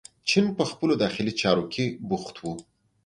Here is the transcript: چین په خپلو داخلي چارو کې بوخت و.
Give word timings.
چین 0.29 0.45
په 0.57 0.63
خپلو 0.71 0.93
داخلي 1.03 1.33
چارو 1.41 1.63
کې 1.73 1.85
بوخت 2.09 2.35
و. 2.39 2.45